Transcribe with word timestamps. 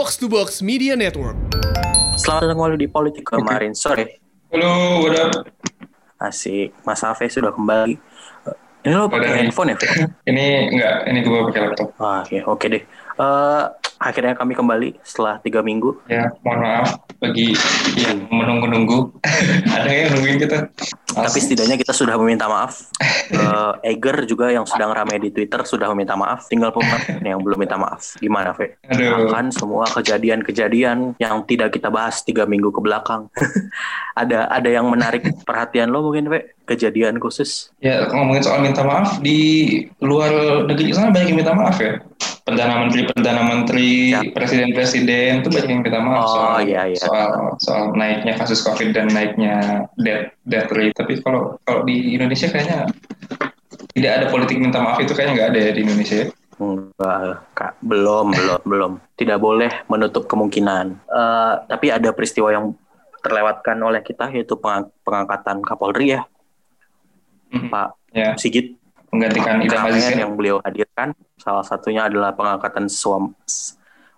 Box 0.00 0.16
to 0.16 0.32
Box 0.32 0.64
Media 0.64 0.96
Network. 0.96 1.36
Selamat 2.16 2.48
datang 2.48 2.56
kembali 2.56 2.80
di 2.80 2.88
politik 2.88 3.20
kemarin 3.20 3.76
sore. 3.76 4.16
Halo, 4.48 5.04
udah. 5.04 5.44
Asik, 6.16 6.72
Mas 6.88 7.04
Afe 7.04 7.28
sudah 7.28 7.52
kembali. 7.52 8.00
Eh, 8.48 8.88
Ini 8.88 8.96
lo 8.96 9.12
pakai 9.12 9.44
handphone 9.44 9.76
ya? 9.76 9.76
Fe? 9.76 10.08
Ini 10.24 10.72
enggak, 10.72 10.94
ini 11.04 11.18
gue 11.20 11.38
pakai 11.52 11.60
laptop. 11.68 11.92
Ah, 12.00 12.24
ya, 12.32 12.48
oke 12.48 12.64
deh. 12.72 12.80
Eh, 13.18 13.64
akhirnya 14.00 14.32
kami 14.32 14.56
kembali 14.56 14.96
setelah 15.04 15.36
tiga 15.44 15.60
minggu. 15.60 15.92
Ya, 16.08 16.32
mohon 16.40 16.60
maaf 16.64 16.88
bagi 17.20 17.52
yang 18.00 18.24
menunggu-nunggu. 18.32 19.12
Ada 19.76 19.90
yang 19.90 20.08
nungguin 20.16 20.38
kita? 20.40 20.58
Tapi 21.10 21.38
setidaknya 21.42 21.76
kita 21.76 21.92
sudah 21.92 22.16
meminta 22.16 22.48
maaf. 22.48 22.88
Eh, 23.02 23.92
Eger 23.92 24.24
juga 24.24 24.48
yang 24.48 24.64
sedang 24.64 24.94
ramai 24.96 25.20
di 25.20 25.28
Twitter 25.28 25.60
sudah 25.68 25.90
meminta 25.92 26.16
maaf. 26.16 26.48
Tinggal 26.48 26.72
Pumat 26.72 27.02
yang 27.28 27.44
belum 27.44 27.60
minta 27.60 27.76
maaf. 27.76 28.16
Gimana, 28.16 28.56
Fe? 28.56 28.80
Aduh. 28.88 29.28
Akan 29.28 29.52
semua 29.52 29.84
kejadian-kejadian 29.90 31.20
yang 31.20 31.44
tidak 31.44 31.76
kita 31.76 31.92
bahas 31.92 32.24
tiga 32.24 32.48
minggu 32.48 32.72
ke 32.72 32.80
belakang. 32.80 33.28
ada 34.20 34.48
ada 34.48 34.68
yang 34.68 34.88
menarik 34.88 35.28
perhatian 35.44 35.92
lo 35.92 36.06
mungkin, 36.08 36.32
Fe? 36.32 36.56
Kejadian 36.64 37.18
khusus? 37.18 37.74
Ya, 37.82 38.06
ngomongin 38.08 38.46
soal 38.46 38.62
minta 38.62 38.86
maaf, 38.86 39.18
di 39.18 39.82
luar 39.98 40.30
negeri 40.70 40.94
sana 40.94 41.10
banyak 41.10 41.34
yang 41.34 41.38
minta 41.42 41.52
maaf 41.52 41.76
ya. 41.82 41.98
Perdana 42.50 42.74
Menteri, 42.78 43.00
Perdana 43.06 43.42
Menteri, 43.42 43.90
Ya. 44.10 44.20
Presiden-Presiden 44.26 45.30
itu 45.40 45.48
banyak 45.48 45.68
yang 45.68 45.80
minta 45.80 45.98
maaf 45.98 46.20
Oh, 46.20 46.30
soal, 46.32 46.54
iya, 46.62 46.82
iya. 46.86 46.98
soal 46.98 47.30
soal 47.56 47.94
naiknya 47.94 48.34
kasus 48.34 48.60
COVID 48.60 48.90
dan 48.90 49.06
naiknya 49.08 49.56
death, 49.96 50.34
death 50.44 50.68
rate. 50.70 50.92
Tapi 50.92 51.22
kalau 51.22 51.56
kalau 51.62 51.82
di 51.82 52.12
Indonesia 52.12 52.46
kayaknya 52.46 52.90
tidak 53.92 54.12
ada 54.12 54.26
politik 54.28 54.58
minta 54.58 54.78
maaf 54.78 54.98
itu 54.98 55.10
kayaknya 55.10 55.34
nggak 55.34 55.48
ada 55.50 55.60
ya 55.60 55.70
di 55.72 55.80
Indonesia. 55.82 56.16
ya. 56.16 56.28
Enggak, 56.60 57.20
Kak. 57.54 57.72
Belum, 57.80 58.26
belum, 58.30 58.60
belum. 58.62 58.92
Tidak 59.14 59.38
boleh 59.38 59.72
menutup 59.86 60.28
kemungkinan. 60.28 60.92
Eh, 61.08 61.52
tapi 61.64 61.88
ada 61.88 62.12
peristiwa 62.12 62.52
yang 62.52 62.76
terlewatkan 63.20 63.76
oleh 63.78 64.00
kita 64.00 64.28
yaitu 64.28 64.56
pengang- 64.56 64.92
pengangkatan 65.00 65.60
Kapolri 65.60 66.16
ya, 66.16 66.24
Mhm. 67.50 67.68
Pak 67.68 67.88
Ya, 68.10 68.34
Sigit 68.34 68.74
menggantikan 69.10 69.58
Idam 69.58 69.82
Aziz 69.84 70.06
ya. 70.08 70.22
yang 70.22 70.32
beliau 70.34 70.58
hadirkan. 70.60 71.12
Salah 71.36 71.62
satunya 71.62 72.04
adalah 72.04 72.30
pengangkatan 72.30 72.86
Suam 72.86 73.34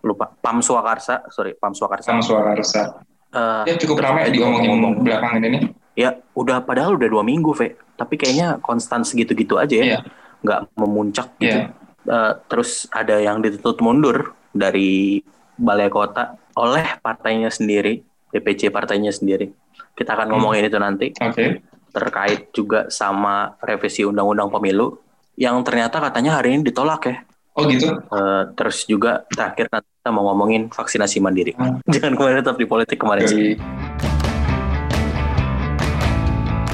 lupa 0.01 0.29
Pam 0.35 0.59
Swakarsa, 0.59 1.25
sorry 1.29 1.55
Pam 1.55 1.73
Swakarsa. 1.73 2.11
sama 2.11 2.21
suara 2.21 2.53
resah. 2.53 3.01
Eh, 3.31 3.63
Ya 3.65 3.75
cukup 3.77 4.03
ramai 4.03 4.29
diomongin 4.29 4.69
ngomong-ngomong. 4.69 5.03
belakangan 5.03 5.41
ini. 5.43 5.59
Ya, 5.93 6.17
udah 6.33 6.61
padahal 6.61 6.97
udah 6.97 7.07
dua 7.07 7.21
minggu, 7.21 7.53
Ve. 7.53 7.77
Tapi 7.95 8.17
kayaknya 8.17 8.57
konstan 8.59 9.03
segitu-gitu 9.03 9.57
aja 9.57 9.73
ya, 9.73 9.85
Iya. 9.87 9.99
nggak 10.41 10.61
memuncak 10.75 11.29
gitu. 11.37 11.59
Iya. 11.59 11.73
Eh, 12.03 12.33
terus 12.47 12.91
ada 12.91 13.17
yang 13.17 13.39
dituntut 13.39 13.79
mundur 13.79 14.17
dari 14.51 15.23
balai 15.55 15.89
kota 15.89 16.35
oleh 16.55 16.85
partainya 16.99 17.49
sendiri, 17.49 18.03
DPC 18.29 18.69
partainya 18.69 19.09
sendiri. 19.09 19.49
Kita 19.93 20.13
akan 20.13 20.27
Hmm. 20.27 20.33
ngomongin 20.35 20.65
itu 20.67 20.77
nanti 20.77 21.07
Oke. 21.15 21.61
Terkait 21.93 22.49
juga 22.57 22.89
sama 22.89 23.55
revisi 23.61 24.03
undang-undang 24.03 24.49
pemilu 24.49 24.97
yang 25.37 25.61
ternyata 25.65 26.01
katanya 26.01 26.41
hari 26.41 26.57
ini 26.57 26.65
ditolak 26.65 27.09
ya. 27.09 27.17
Oh 27.53 27.69
gitu. 27.69 27.93
Eh, 27.93 28.43
terus 28.57 28.89
juga 28.89 29.29
terakhir 29.29 29.69
nanti 29.69 29.89
kita 30.01 30.09
mau 30.09 30.25
ngomongin 30.33 30.73
vaksinasi 30.73 31.21
mandiri. 31.21 31.53
Hmm. 31.53 31.85
Jangan 31.93 32.17
kemarin 32.17 32.41
tetap 32.41 32.57
di 32.57 32.65
politik 32.65 32.97
kemarin 32.97 33.29
sih. 33.29 33.37
Dari 33.37 33.57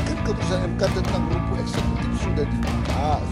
kan 0.07 0.17
keputusan 0.23 0.59
MK 0.79 0.83
tentang 1.03 1.23
rumput 1.27 1.59
eksekutif 1.59 2.11
sudah 2.23 2.47
dibahas. 2.47 3.27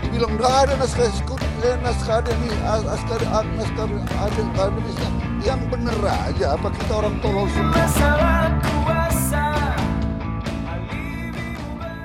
Dibilang 0.00 0.32
nggak 0.40 0.54
ada 0.64 0.72
naskah 0.80 1.04
eksekutif, 1.04 1.50
eh, 1.60 1.76
naskah 1.84 2.16
ada 2.24 2.32
nih, 2.32 2.52
as- 2.64 2.86
naskah 2.88 3.16
ada, 3.20 3.44
naskah 3.60 3.84
ada 3.84 4.00
akademisnya. 4.24 5.10
Yang 5.40 5.60
bener 5.72 5.96
aja, 6.04 6.46
apa 6.56 6.68
kita 6.72 6.92
orang 6.96 7.14
tolol 7.20 7.46
semua? 7.52 8.79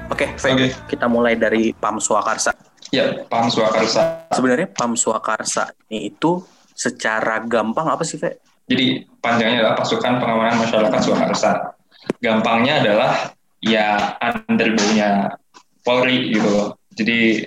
Oke, 0.06 0.26
Fe, 0.38 0.54
Oke. 0.54 0.68
kita 0.86 1.10
mulai 1.10 1.34
dari 1.34 1.74
Pam 1.74 1.98
Swakarsa. 1.98 2.54
ya 2.94 3.26
Pam 3.26 3.50
Swakarsa. 3.50 4.30
Sebenarnya 4.30 4.70
Pam 4.70 4.94
Swakarsa 4.94 5.74
ini 5.90 6.14
itu 6.14 6.46
secara 6.72 7.42
gampang 7.42 7.90
apa 7.90 8.06
sih, 8.06 8.22
Fe? 8.22 8.38
Jadi 8.70 9.06
panjangnya 9.22 9.66
adalah 9.66 9.76
pasukan 9.78 10.22
pengamanan 10.22 10.62
masyarakat 10.62 11.00
Swakarsa. 11.02 11.52
Gampangnya 12.22 12.86
adalah 12.86 13.34
ya 13.62 14.16
underbownya 14.22 15.34
Polri 15.82 16.34
gitu 16.34 16.50
loh. 16.50 16.68
Jadi 16.94 17.46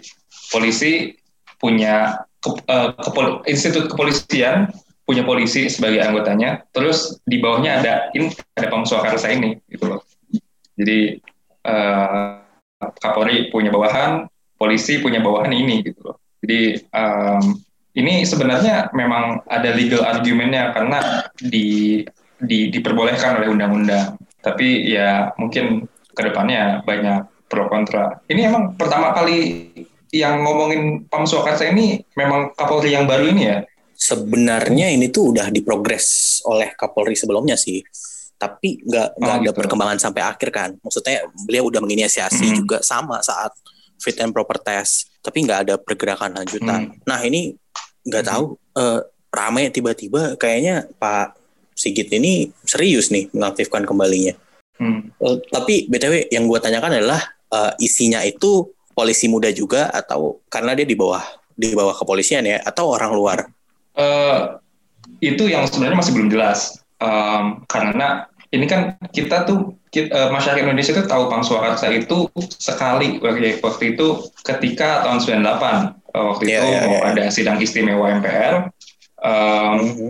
polisi 0.51 1.15
punya 1.59 2.23
ke- 2.39 2.63
eh, 2.67 2.89
kepol- 3.03 3.43
institut 3.47 3.91
kepolisian 3.91 4.71
punya 5.07 5.23
polisi 5.23 5.71
sebagai 5.71 6.03
anggotanya. 6.03 6.63
Terus 6.75 7.19
di 7.23 7.39
bawahnya 7.39 7.83
ada 7.83 7.93
ini 8.15 8.35
ada 8.59 8.67
Pam 8.67 8.83
Swakarsa 8.83 9.31
ini 9.31 9.59
gitu 9.71 9.91
loh. 9.95 10.03
Jadi 10.79 11.19
eh, 11.65 12.47
Kapolri 12.79 13.51
punya 13.51 13.75
bawahan, 13.75 14.31
polisi 14.55 15.03
punya 15.03 15.19
bawahan 15.19 15.51
ini 15.51 15.83
gitu 15.83 16.01
loh. 16.13 16.17
Jadi 16.43 16.79
em, 16.79 17.43
ini 17.99 18.23
sebenarnya 18.23 18.95
memang 18.95 19.43
ada 19.51 19.75
legal 19.75 20.07
argumentnya 20.07 20.71
karena 20.71 21.27
di, 21.35 22.03
di 22.39 22.71
diperbolehkan 22.71 23.43
oleh 23.43 23.51
undang-undang. 23.51 24.15
Tapi 24.39 24.87
ya 24.95 25.35
mungkin 25.35 25.91
ke 26.15 26.23
depannya 26.23 26.83
banyak 26.87 27.27
pro 27.51 27.67
kontra. 27.67 28.23
Ini 28.31 28.51
emang 28.51 28.79
pertama 28.79 29.11
kali 29.15 29.71
yang 30.15 30.41
ngomongin 30.47 31.05
Pam 31.11 31.27
Swakarsa 31.27 31.69
ini 31.69 32.01
memang 32.15 32.55
Kapolri 32.55 32.95
yang 32.95 33.05
baru 33.05 33.35
ini 33.35 33.43
ya. 33.45 33.59
Sebenarnya 33.99 34.95
ini 34.95 35.11
tuh 35.11 35.35
udah 35.35 35.51
diprogres 35.51 36.39
oleh 36.47 36.71
Kapolri 36.79 37.19
sebelumnya 37.19 37.59
sih. 37.59 37.83
Tapi 38.39 38.79
nggak 38.87 39.09
nggak 39.19 39.35
Oh, 39.35 39.41
ada 39.43 39.51
gitu. 39.51 39.59
perkembangan 39.59 39.99
sampai 39.99 40.23
akhir 40.23 40.49
kan. 40.49 40.71
Maksudnya 40.79 41.27
beliau 41.43 41.67
udah 41.67 41.83
menginisiasi 41.83 42.47
Mhm. 42.47 42.57
juga 42.57 42.79
sama 42.81 43.19
saat 43.21 43.51
fit 43.99 44.15
and 44.23 44.31
proper 44.31 44.57
test. 44.57 45.11
Tapi 45.19 45.43
nggak 45.43 45.61
ada 45.67 45.75
pergerakan 45.75 46.39
lanjutan. 46.39 46.95
Hmm. 46.95 47.03
Nah 47.03 47.19
ini 47.21 47.59
nggak 48.07 48.23
Mhm. 48.25 48.31
tahu 48.31 48.45
eh, 48.79 49.01
rame 49.29 49.63
tiba-tiba 49.69 50.39
kayaknya 50.39 50.87
Pak 50.97 51.35
Sigit 51.75 52.11
ini 52.11 52.47
serius 52.63 53.11
nih 53.11 53.27
mengaktifkan 53.31 53.83
kembalinya. 53.83 54.35
Hmm. 54.79 55.11
Eh, 55.15 55.37
tapi 55.51 55.87
btw 55.87 56.31
yang 56.31 56.47
gue 56.47 56.59
tanyakan 56.59 56.95
adalah 56.95 57.19
eh, 57.49 57.73
isinya 57.81 58.23
itu 58.23 58.71
polisi 58.95 59.27
muda 59.27 59.51
juga 59.51 59.91
atau 59.91 60.39
karena 60.47 60.79
dia 60.79 60.85
di 60.85 60.95
bawah 60.95 61.23
di 61.51 61.75
bawah 61.75 61.97
kepolisian 61.97 62.47
ya 62.47 62.63
atau 62.63 62.95
orang 62.95 63.11
luar? 63.11 63.39
Eh, 63.97 64.39
itu 65.19 65.51
yang 65.51 65.67
sebenarnya 65.67 65.99
masih 65.99 66.13
belum 66.15 66.31
jelas 66.31 66.79
Em, 66.99 67.63
karena 67.71 68.27
ini 68.51 68.67
kan 68.67 68.99
kita 69.15 69.47
tuh 69.47 69.79
ki- 69.87 70.11
eh, 70.11 70.29
masyarakat 70.35 70.67
Indonesia 70.67 70.97
tuh 70.97 71.07
tahu 71.07 71.31
Pam 71.31 71.47
Swakarsa 71.47 71.93
itu 71.93 72.27
sekali 72.59 73.23
waktu, 73.23 73.63
waktu 73.63 73.95
itu 73.95 74.07
ketika 74.43 75.07
tahun 75.07 75.21
98 75.23 75.95
Eh, 76.09 76.25
waktu 76.25 76.45
Iya, 76.49 76.57
itu 76.57 76.67
iya, 76.67 76.81
mau 76.89 76.97
iya. 76.97 77.09
ada 77.13 77.25
sidang 77.29 77.61
istimewa 77.61 78.09
MPR 78.19 78.73
em, 79.21 79.77
Mhm. 79.79 80.09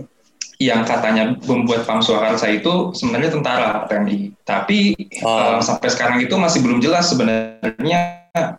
yang 0.59 0.81
katanya 0.83 1.35
membuat 1.43 1.83
Pam 1.83 1.99
Swakarsa 1.99 2.47
itu 2.49 2.91
sebenarnya 2.91 3.35
tentara 3.35 3.83
TNI 3.85 4.31
tapi 4.41 4.95
Oh. 5.21 5.59
em, 5.59 5.59
sampai 5.59 5.91
sekarang 5.91 6.17
itu 6.19 6.31
masih 6.35 6.63
belum 6.63 6.79
jelas 6.79 7.11
sebenarnya 7.11 7.99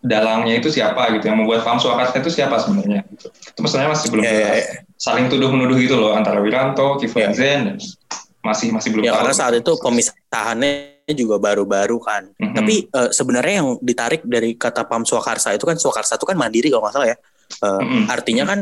dalangnya 0.01 0.53
itu 0.55 0.69
siapa 0.69 1.09
gitu 1.17 1.25
yang 1.25 1.41
membuat 1.41 1.65
Pam 1.65 1.81
Swakarsa 1.81 2.21
itu 2.21 2.29
siapa 2.29 2.61
sebenarnya 2.61 3.01
gitu. 3.09 3.27
itu 3.33 3.59
sebenarnya 3.65 3.91
masih 3.91 4.07
belum 4.13 4.23
Iya, 4.23 4.31
iya, 4.31 4.39
jelas 4.45 4.57
iya. 4.61 4.77
saling 4.95 5.25
tuduh 5.27 5.49
menuduh 5.49 5.77
gitu 5.77 5.95
loh 5.97 6.13
antara 6.13 6.37
Wiranto, 6.39 7.01
Kiflan 7.01 7.33
Iya. 7.33 7.37
Zen, 7.37 7.61
masih 8.41 8.67
masih 8.69 8.89
belum 8.89 9.03
Ya 9.03 9.13
tahu. 9.13 9.19
karena 9.21 9.33
saat 9.33 9.53
itu 9.53 9.71
pemisahannya 9.77 10.71
juga 11.11 11.37
baru-baru 11.37 11.97
kan. 11.99 12.23
Mhm. 12.35 12.53
Tapi 12.53 12.75
eh, 12.87 13.09
sebenarnya 13.11 13.53
yang 13.61 13.69
ditarik 13.79 14.21
dari 14.23 14.55
kata 14.55 14.85
Pam 14.85 15.03
Swakarsa 15.03 15.53
itu 15.53 15.63
kan 15.63 15.77
Swakarsa 15.77 16.15
itu 16.15 16.25
kan 16.25 16.35
mandiri 16.35 16.69
kalau 16.69 16.83
nggak 16.83 16.95
salah 16.95 17.09
ya. 17.09 17.17
Eh, 17.51 17.81
Mhm. 17.83 18.03
Artinya 18.07 18.43
kan 18.45 18.59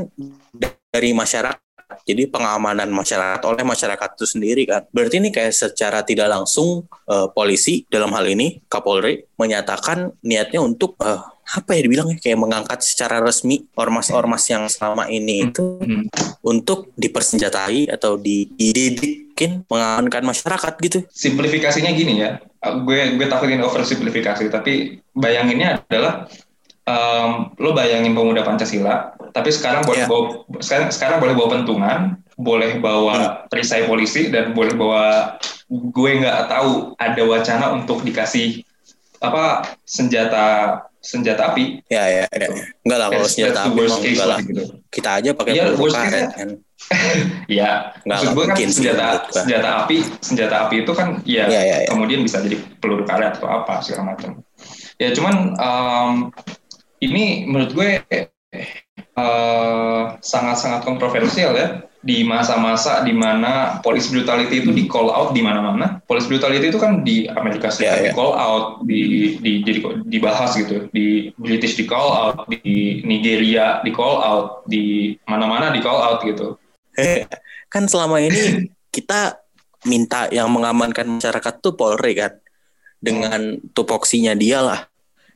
dari 0.90 1.12
masyarakat. 1.14 1.62
Jadi 2.06 2.30
pengamanan 2.30 2.90
masyarakat 2.90 3.42
oleh 3.46 3.64
masyarakat 3.66 4.10
itu 4.16 4.26
sendiri 4.26 4.64
kan. 4.66 4.86
Berarti 4.90 5.18
ini 5.18 5.30
kayak 5.30 5.54
secara 5.54 6.02
tidak 6.02 6.30
langsung 6.30 6.86
eh, 7.10 7.28
polisi 7.34 7.86
dalam 7.90 8.14
hal 8.14 8.26
ini 8.26 8.62
Kapolri 8.66 9.26
menyatakan 9.36 10.14
niatnya 10.22 10.62
untuk 10.62 10.96
eh, 11.02 11.22
apa 11.50 11.74
ya 11.74 11.82
dibilang 11.82 12.14
ya 12.14 12.18
kayak 12.22 12.38
mengangkat 12.38 12.86
secara 12.86 13.18
resmi 13.18 13.66
ormas-ormas 13.74 14.46
yang 14.46 14.70
selama 14.70 15.10
ini 15.10 15.50
itu 15.50 15.82
Mhm. 15.82 16.14
untuk 16.46 16.94
dipersenjatai 16.94 17.90
atau 17.90 18.22
di- 18.22 18.46
dididikin 18.54 19.66
mengamankan 19.66 20.30
masyarakat 20.30 20.74
gitu. 20.78 21.00
simplifikasinya 21.10 21.90
gini 21.90 22.22
ya, 22.22 22.38
uh, 22.38 22.76
gue 22.86 23.18
gue 23.18 23.26
takutin 23.26 23.66
oversimplifikasi, 23.66 24.46
tapi 24.54 25.02
bayanginnya 25.10 25.82
adalah 25.90 26.30
em, 26.90 27.30
lo 27.56 27.70
bayangin 27.72 28.12
pemuda 28.12 28.42
Pancasila, 28.42 28.96
tapi 29.30 29.50
sekarang 29.50 29.86
boleh 29.86 30.04
Iya. 30.04 30.08
bawa 30.08 30.26
sekarang 30.58 30.90
sekarang 30.90 31.18
boleh 31.20 31.34
bawa 31.34 31.50
pentungan, 31.54 32.00
boleh 32.36 32.72
bawa 32.78 33.46
perisai 33.46 33.86
polisi 33.86 34.28
dan 34.28 34.52
boleh 34.52 34.74
bawa 34.74 35.38
gue 35.68 36.12
nggak 36.18 36.50
tahu 36.50 36.98
ada 36.98 37.22
wacana 37.24 37.66
untuk 37.72 38.02
dikasih 38.02 38.66
apa 39.20 39.62
senjata 39.84 40.46
senjata 41.00 41.54
api. 41.54 41.80
Ya 41.88 42.04
ya, 42.10 42.26
ya. 42.26 42.48
enggak 42.82 42.98
lah 42.98 43.08
kalau 43.10 43.28
senjata 43.28 43.60
api 43.62 43.78
worst 43.78 44.00
case 44.02 44.20
lah. 44.20 44.40
gitu. 44.42 44.64
Kita 44.90 45.10
aja 45.16 45.30
pakai 45.32 45.52
Iya, 45.56 45.64
peluru 45.70 45.84
karet 45.88 46.10
case-nya. 46.10 46.28
kan. 46.34 46.50
Ya, 47.46 47.72
Nggak 48.02 48.18
maksud 48.18 48.30
gue 48.34 48.46
kan 48.48 48.58
senjata 48.68 49.06
gua. 49.22 49.36
senjata 49.36 49.70
api, 49.80 49.98
senjata 50.20 50.56
api 50.66 50.76
itu 50.82 50.92
kan 50.92 51.08
ya, 51.22 51.46
Iya, 51.46 51.62
iya, 51.62 51.78
iya. 51.84 51.88
kemudian 51.88 52.20
bisa 52.20 52.40
jadi 52.40 52.58
peluru 52.80 53.04
karet 53.04 53.38
atau 53.38 53.48
apa 53.48 53.80
segala 53.80 54.16
macam. 54.16 54.42
Ya 54.98 55.14
cuman 55.14 55.36
em, 55.54 56.12
ini 57.00 57.48
menurut 57.48 57.72
gue 57.76 57.90
eh, 58.10 60.04
sangat-sangat 60.20 60.84
kontroversial 60.84 61.56
ya 61.56 61.90
di 62.00 62.24
masa-masa 62.24 63.04
di 63.04 63.12
mana 63.12 63.84
police 63.84 64.08
brutality 64.08 64.64
itu 64.64 64.72
di 64.72 64.88
call 64.88 65.12
out 65.12 65.36
di 65.36 65.44
mana-mana. 65.44 66.00
Police 66.08 66.32
brutality 66.32 66.72
itu 66.72 66.80
kan 66.80 67.04
di 67.04 67.28
Amerika 67.28 67.68
Serikat 67.68 67.92
Iya, 67.92 67.96
iya. 68.00 68.12
di 68.12 68.16
call 68.16 68.34
out, 68.40 68.66
di 68.88 69.02
di 69.44 69.52
jadi 69.68 69.80
dibahas 70.08 70.56
gitu, 70.56 70.88
di 70.96 71.36
British 71.36 71.76
di 71.76 71.84
call 71.84 72.10
out, 72.10 72.48
di 72.48 73.04
Nigeria 73.04 73.84
di 73.84 73.92
call 73.92 74.16
out, 74.24 74.64
di 74.72 75.16
mana-mana 75.28 75.76
di 75.76 75.84
call 75.84 76.00
out 76.00 76.20
gitu. 76.24 76.56
kan 77.70 77.86
selama 77.86 78.24
ini 78.24 78.68
kita 78.96 79.40
minta 79.88 80.28
yang 80.32 80.52
mengamankan 80.52 81.20
masyarakat 81.20 81.54
tuh 81.64 81.76
Polri 81.76 82.16
kan 82.16 82.40
dengan 83.00 83.60
tupoksinya 83.76 84.36
dia 84.36 84.64
lah. 84.64 84.89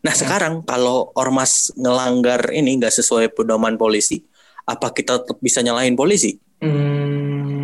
Nah 0.03 0.11
sekarang 0.11 0.67
kalau 0.67 1.15
ormas 1.15 1.71
ngelanggar 1.79 2.51
ini 2.51 2.75
nggak 2.75 2.91
sesuai 2.91 3.31
pedoman 3.31 3.79
polisi, 3.79 4.19
apa 4.67 4.91
kita 4.91 5.23
tetap 5.23 5.39
bisa 5.39 5.63
nyalahin 5.63 5.95
polisi? 5.95 6.35
Hmm, 6.59 7.63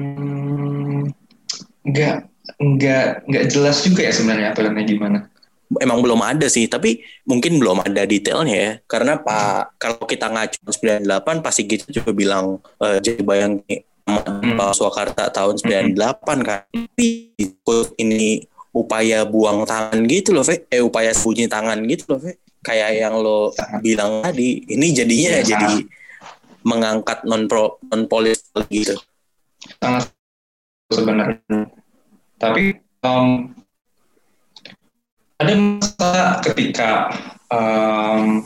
nggak 1.84 2.16
nggak 2.60 3.28
nggak 3.28 3.46
jelas 3.52 3.84
juga 3.84 4.08
ya 4.08 4.16
sebenarnya 4.16 4.56
aturannya 4.56 4.88
gimana. 4.88 5.28
Emang 5.78 6.02
belum 6.02 6.24
ada 6.26 6.50
sih, 6.50 6.66
tapi 6.66 7.06
mungkin 7.30 7.62
belum 7.62 7.86
ada 7.86 8.02
detailnya 8.08 8.56
ya. 8.58 8.72
Karena 8.90 9.22
Pak 9.22 9.78
kalau 9.78 10.02
kita 10.08 10.32
ngacu 10.32 10.64
98 10.66 11.46
pasti 11.46 11.68
gitu 11.68 12.02
juga 12.02 12.16
bilang 12.16 12.58
eh, 12.82 13.04
jadi 13.04 13.22
bayang 13.22 13.62
Pak 14.58 14.72
Swakarta 14.74 15.30
tahun 15.30 15.62
98 15.62 16.48
kan. 16.48 16.66
Tapi 16.72 17.36
ini 18.02 18.42
upaya 18.80 19.28
buang 19.28 19.68
tangan 19.68 20.00
gitu 20.08 20.32
loh, 20.32 20.46
Fe. 20.48 20.64
Eh 20.72 20.80
upaya 20.80 21.12
sembunyi 21.12 21.52
tangan 21.52 21.80
gitu 21.84 22.16
loh, 22.16 22.20
Fe. 22.24 22.40
Kayak 22.64 22.92
yang 22.96 23.16
lo 23.20 23.52
bilang 23.80 24.24
tadi, 24.24 24.64
ini 24.68 24.92
jadinya 24.92 25.40
Iya, 25.40 25.56
jadi 25.56 25.74
mengangkat 26.64 27.24
non 27.24 27.48
pro 27.48 27.80
non 27.88 28.08
polis 28.08 28.44
gitu. 28.68 28.96
sangat 29.80 30.12
sebenarnya. 30.92 31.68
Tapi 32.40 32.80
em, 32.80 33.28
ada 35.40 35.54
masa 35.56 36.12
ketika 36.44 36.90
em, 37.52 38.44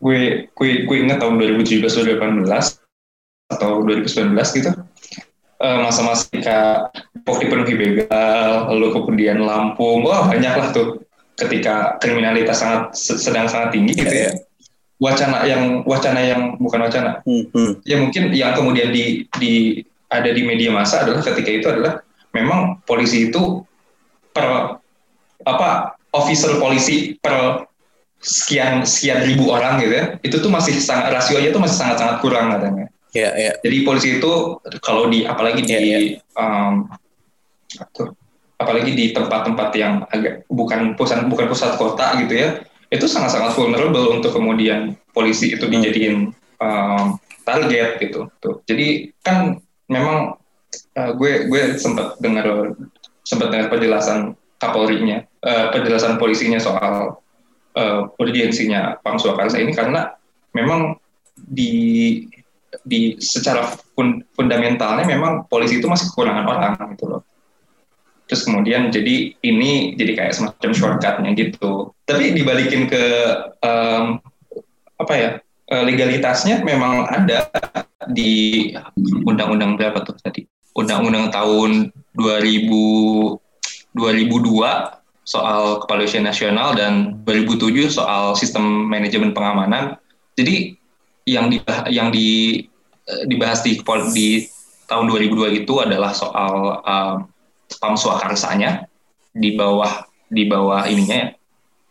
gue 0.00 0.48
gue 0.52 0.70
gue 0.88 0.96
ingat 0.96 1.20
tahun 1.20 1.36
2017 1.40 1.84
2018 1.84 2.48
atau 3.52 3.84
2019 3.84 4.32
gitu 4.58 4.70
eh, 5.62 5.78
masa-masa 5.78 6.26
ketika 6.32 6.88
Depok 7.12 7.44
dipenuhi 7.44 7.74
begal 7.76 8.72
lalu 8.72 8.88
kemudian 8.96 9.44
Lampung. 9.44 10.00
Wah 10.04 10.32
banyak 10.32 10.54
lah 10.56 10.68
tuh 10.72 11.04
ketika 11.36 12.00
kriminalitas 12.00 12.60
sangat 12.60 12.96
sedang 12.96 13.46
sangat 13.48 13.76
tinggi 13.76 13.92
gitu 13.92 14.08
ya. 14.08 14.32
Wacana 14.96 15.44
yang 15.44 15.82
wacana 15.84 16.20
yang 16.24 16.40
bukan 16.56 16.88
wacana. 16.88 17.20
Hmm, 17.26 17.44
hmm. 17.52 17.72
ya 17.84 17.96
mungkin 18.00 18.32
yang 18.32 18.56
kemudian 18.56 18.94
di, 18.94 19.28
di 19.36 19.82
ada 20.08 20.30
di 20.30 20.42
media 20.46 20.72
massa 20.72 21.04
adalah 21.04 21.20
ketika 21.20 21.50
itu 21.50 21.66
adalah 21.68 22.00
memang 22.32 22.80
polisi 22.88 23.28
itu 23.28 23.60
per 24.32 24.78
apa 25.42 25.98
officer 26.14 26.56
polisi 26.62 27.18
per 27.18 27.66
sekian 28.22 28.86
sekian 28.86 29.26
ribu 29.26 29.50
orang 29.50 29.82
gitu 29.84 29.94
ya. 30.00 30.04
Itu 30.22 30.40
tuh 30.40 30.48
masih 30.48 30.78
sangat 30.78 31.12
rasionya 31.12 31.50
tuh 31.52 31.60
masih 31.60 31.76
sangat 31.76 31.96
sangat 32.00 32.16
kurang 32.24 32.54
katanya. 32.56 32.86
Ya, 33.12 33.28
ya. 33.36 33.52
jadi 33.60 33.84
polisi 33.84 34.16
itu 34.16 34.56
kalau 34.80 35.12
di 35.12 35.28
apalagi 35.28 35.60
di 35.60 35.68
Iya, 35.68 35.98
um, 36.32 36.88
apa- 36.88 37.01
apalagi 38.60 38.94
di 38.94 39.10
tempat-tempat 39.10 39.68
yang 39.74 40.06
agak 40.10 40.46
bukan 40.46 40.94
pusat 40.94 41.26
bukan 41.26 41.50
pusat 41.50 41.74
kota 41.74 42.14
gitu 42.22 42.34
ya 42.38 42.48
itu 42.92 43.08
sangat-sangat 43.08 43.56
vulnerable 43.56 44.12
untuk 44.12 44.36
kemudian 44.36 44.94
polisi 45.16 45.56
itu 45.56 45.64
dijadiin 45.64 46.28
um, 46.60 47.16
target 47.42 47.98
gitu. 47.98 48.28
Tuh. 48.38 48.60
Jadi 48.68 49.10
kan 49.24 49.56
memang 49.88 50.36
uh, 50.96 51.10
gue 51.16 51.48
gue 51.48 51.62
sempat 51.80 52.20
dengar 52.20 52.76
sempat 53.24 53.48
dengar 53.50 53.72
penjelasan 53.72 54.36
Kapolri-nya 54.60 55.26
uh, 55.42 55.74
penjelasan 55.74 56.22
polisinya 56.22 56.60
soal 56.62 57.18
uh, 57.74 58.00
urgensinya 58.20 59.00
Pam 59.02 59.18
Swakarsa 59.18 59.58
ini 59.58 59.74
karena 59.74 60.14
memang 60.54 61.00
di 61.34 62.22
di 62.86 63.18
secara 63.18 63.66
fun- 63.96 64.22
fundamentalnya 64.32 65.02
memang 65.02 65.50
polisi 65.50 65.82
itu 65.82 65.90
masih 65.90 66.12
kekurangan 66.12 66.46
orang 66.46 66.72
gitu 66.94 67.10
loh. 67.10 67.20
Terus 68.32 68.48
kemudian 68.48 68.88
jadi 68.88 69.36
ini 69.44 69.92
jadi 69.92 70.16
kayak 70.16 70.32
semacam 70.32 70.72
shortcutnya 70.72 71.36
gitu. 71.36 71.92
Tapi 72.08 72.32
dibalikin 72.32 72.88
ke 72.88 73.04
em, 73.60 74.16
apa 74.96 75.12
ya 75.12 75.30
eh, 75.68 75.84
legalitasnya 75.84 76.64
memang 76.64 77.12
ada 77.12 77.52
di 78.08 78.72
undang-undang 79.28 79.76
berapa 79.76 80.00
tuh 80.00 80.16
tadi? 80.24 80.48
Undang-undang 80.72 81.28
tahun 81.28 81.92
2000 82.16 83.36
2002 83.92 85.28
soal 85.28 85.84
kepolisian 85.84 86.24
nasional 86.24 86.72
dan 86.72 87.20
2007 87.28 87.92
soal 87.92 88.32
sistem 88.32 88.64
manajemen 88.88 89.36
pengamanan. 89.36 90.00
Jadi 90.40 90.72
yang 91.28 91.52
di 91.52 91.60
yang 91.92 92.08
di 92.08 92.64
eh, 93.04 93.24
dibahas 93.28 93.60
di 93.60 93.76
di 94.16 94.48
tahun 94.88 95.04
2002 95.04 95.68
itu 95.68 95.74
adalah 95.84 96.16
soal 96.16 96.80
um, 96.80 97.28
pam 97.78 97.94
swakarsanya 97.96 98.88
di 99.32 99.56
bawah 99.56 100.04
di 100.32 100.48
bawah 100.48 100.88
ininya 100.88 101.16
ya 101.16 101.28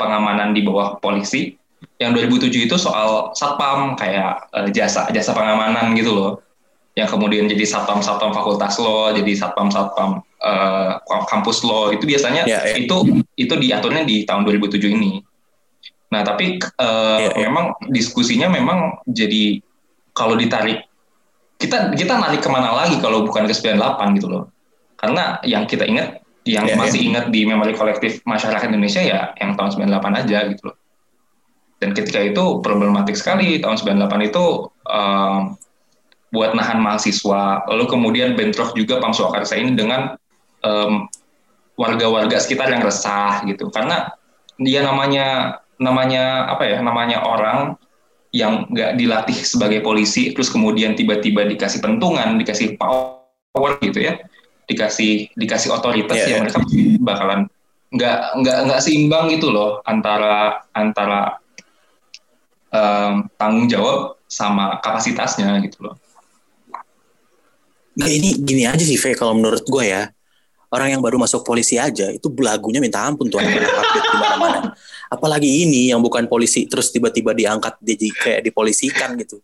pengamanan 0.02 0.58
di 0.58 0.66
bawah 0.66 0.98
polisi. 0.98 1.54
Yang 2.02 2.26
2007 2.50 2.66
itu 2.66 2.76
soal 2.82 3.30
satpam 3.38 3.94
kayak 3.94 4.50
eh, 4.58 4.70
jasa 4.74 5.06
jasa 5.14 5.38
pengamanan 5.38 5.94
gitu 5.94 6.18
loh. 6.18 6.32
Yang 6.98 7.14
kemudian 7.14 7.46
jadi 7.46 7.62
satpam 7.64 8.02
satpam 8.02 8.34
fakultas 8.34 8.82
lo, 8.82 9.14
jadi 9.14 9.30
satpam 9.38 9.70
satpam 9.70 10.26
eh, 10.42 10.92
kampus 11.30 11.62
lo 11.62 11.94
itu 11.94 12.10
biasanya 12.10 12.50
Ya, 12.50 12.66
ya. 12.66 12.74
itu 12.82 13.22
itu 13.38 13.54
diaturnya 13.54 14.02
di 14.02 14.26
tahun 14.26 14.50
2007 14.50 14.98
ini. 14.98 15.22
Nah, 16.10 16.26
tapi 16.26 16.58
eh, 16.58 17.18
Ya, 17.22 17.30
ya. 17.38 17.46
memang 17.46 17.78
diskusinya 17.94 18.50
memang 18.50 19.06
jadi 19.06 19.62
kalau 20.18 20.34
ditarik 20.36 20.90
kita 21.62 21.94
kita 21.94 22.18
narik 22.18 22.42
ke 22.42 22.50
mana 22.50 22.74
lagi 22.74 22.98
kalau 22.98 23.22
bukan 23.22 23.46
ke 23.46 23.54
98 23.54 24.18
gitu 24.18 24.28
loh. 24.28 24.44
Karena 25.02 25.42
yang 25.42 25.66
kita 25.66 25.84
ingat 25.90 26.22
yang 26.46 26.66
Ya, 26.66 26.74
ya. 26.74 26.78
masih 26.78 27.02
ingat 27.02 27.30
di 27.34 27.46
memori 27.46 27.74
kolektif 27.74 28.22
masyarakat 28.26 28.70
Indonesia 28.70 29.02
ya 29.02 29.34
yang 29.38 29.58
tahun 29.58 29.78
98 29.78 30.22
aja 30.26 30.40
gitu 30.50 30.62
loh. 30.70 30.78
Dan 31.82 31.98
ketika 31.98 32.22
itu 32.22 32.62
problematik 32.62 33.18
sekali 33.18 33.58
tahun 33.58 33.82
98 33.82 34.30
itu 34.30 34.46
eh, 34.86 35.40
buat 36.32 36.56
nahan 36.56 36.80
mahasiswa. 36.80 37.68
Lalu 37.68 37.86
kemudian 37.92 38.30
bentrok 38.40 38.74
juga 38.74 39.04
Pam 39.04 39.12
Swakarsa 39.12 39.60
ini 39.60 39.76
dengan 39.76 40.16
em, 40.64 41.06
warga-warga 41.76 42.40
sekitar 42.40 42.72
yang 42.72 42.82
resah 42.82 43.44
gitu. 43.46 43.68
Karena 43.70 44.16
dia 44.56 44.82
namanya 44.82 45.60
namanya 45.78 46.48
apa 46.48 46.64
ya? 46.66 46.80
Namanya 46.80 47.28
orang 47.28 47.76
yang 48.32 48.64
nggak 48.72 48.96
dilatih 48.96 49.36
sebagai 49.44 49.84
polisi, 49.84 50.32
terus 50.32 50.48
kemudian 50.48 50.96
tiba-tiba 50.96 51.44
dikasih 51.52 51.84
pentungan, 51.84 52.40
dikasih 52.40 52.80
power 52.80 53.76
gitu 53.84 54.00
ya, 54.00 54.24
dikasih 54.72 55.36
dikasih 55.36 55.70
otoritas 55.76 56.16
Iya, 56.16 56.40
yang 56.40 56.48
iya. 56.48 56.56
mereka 56.56 56.60
bakalan 57.04 57.40
nggak 57.92 58.18
nggak 58.40 58.58
nggak 58.72 58.80
seimbang 58.80 59.28
gitu 59.36 59.52
loh 59.52 59.84
antara 59.84 60.64
antara 60.72 61.36
em, 62.72 63.28
tanggung 63.36 63.68
jawab 63.68 64.16
sama 64.32 64.80
kapasitasnya 64.80 65.60
gitu 65.68 65.92
loh. 65.92 65.96
Nah 68.00 68.08
ini 68.08 68.40
gini 68.40 68.64
aja 68.64 68.80
sih, 68.80 68.96
Fe, 68.96 69.12
kalau 69.12 69.36
menurut 69.36 69.68
gue 69.68 69.84
ya. 69.84 70.08
Orang 70.72 70.88
yang 70.88 71.04
baru 71.04 71.20
masuk 71.20 71.44
polisi 71.44 71.76
aja, 71.76 72.08
itu 72.16 72.32
belagunya 72.32 72.80
minta 72.80 73.04
ampun 73.04 73.28
tuh 73.28 73.44
anak-anak 73.44 73.76
update 73.84 74.08
di 74.08 74.18
mana-mana. 74.24 74.72
Apalagi 75.12 75.68
ini 75.68 75.92
yang 75.92 76.00
bukan 76.00 76.32
polisi, 76.32 76.64
terus 76.64 76.96
tiba-tiba 76.96 77.36
diangkat 77.36 77.76
jadi 77.84 78.08
kayak 78.16 78.42
dipolisikan 78.48 79.20
gitu. 79.20 79.44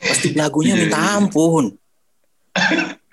Pasti 0.00 0.32
belagunya 0.32 0.72
Iya, 0.72 0.80
minta 0.80 0.96
iya. 0.96 1.20
ampun. 1.20 1.64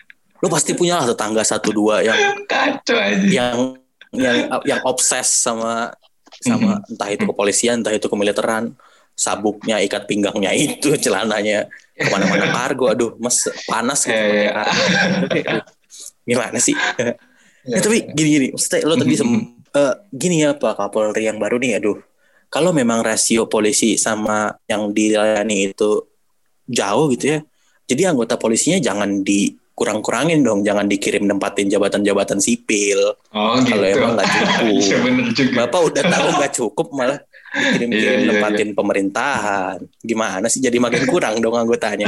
Lo 0.42 0.50
pasti 0.50 0.74
punya 0.74 0.98
lah 0.98 1.06
tetangga 1.14 1.46
satu 1.46 1.70
dua 1.70 2.02
yang 2.02 2.18
Kacau 2.50 2.98
aja. 2.98 3.22
yang 3.30 3.78
yang 4.12 4.38
yang 4.66 4.82
obses 4.84 5.30
sama 5.30 5.94
sama 6.42 6.82
Mhm. 6.82 6.92
entah 6.98 7.10
itu 7.14 7.24
kepolisian, 7.24 7.80
entah 7.80 7.94
itu 7.94 8.10
kemiliteran, 8.10 8.74
sabuknya, 9.14 9.78
ikat 9.80 10.10
pinggangnya 10.10 10.50
itu, 10.52 10.90
celananya 11.04 11.70
ke 11.94 12.10
mana-mana 12.10 12.50
kargo. 12.50 12.90
Aduh, 12.90 13.14
mas 13.22 13.38
panas 13.70 14.02
gitu. 14.04 14.18
Iya, 14.18 14.50
iya. 14.50 14.64
pakai 15.30 15.42
kargo. 15.48 15.72
Gimana 16.26 16.58
sih? 16.58 16.74
Ya, 17.62 17.78
tapi 17.78 18.10
gini-gini, 18.10 18.58
maksudnya 18.58 18.90
lo 18.90 18.98
tadi 18.98 19.14
sem- 19.14 19.54
eh, 19.72 19.94
gini 20.10 20.42
ya 20.42 20.58
Pak 20.58 20.82
Kapolri 20.82 21.30
yang 21.30 21.38
baru 21.38 21.62
nih, 21.62 21.78
aduh, 21.78 22.02
kalau 22.50 22.74
memang 22.74 23.06
rasio 23.06 23.46
polisi 23.46 23.96
sama 23.96 24.50
yang 24.66 24.90
dilayani 24.92 25.72
itu 25.72 26.04
jauh 26.68 27.08
gitu 27.12 27.38
ya 27.38 27.40
jadi 27.86 28.12
anggota 28.12 28.36
polisinya 28.36 28.80
jangan 28.80 29.24
dikurang-kurangin 29.82 30.46
dong 30.46 30.62
jangan 30.62 30.86
dikirim 30.86 31.26
nempatin 31.26 31.66
jabatan-jabatan 31.66 32.38
sipil 32.38 33.18
Oh 33.34 33.58
gitu. 33.58 33.74
kalau 33.74 33.88
emang 33.90 34.12
nggak 34.14 34.30
cukup 34.38 34.62
Iya 34.70 34.98
juga. 35.34 35.58
bapak 35.66 35.82
udah 35.90 36.04
tahu 36.06 36.28
nggak 36.38 36.54
cukup 36.62 36.88
malah 36.94 37.20
dikirim-kirim 37.52 37.98
Iya, 37.98 38.12
iya, 38.16 38.28
nempatin 38.30 38.70
pemerintahan 38.72 39.78
gimana 40.00 40.46
sih 40.48 40.62
jadi 40.62 40.78
makin 40.78 41.04
kurang 41.04 41.42
dong 41.42 41.58
anggotanya 41.58 42.06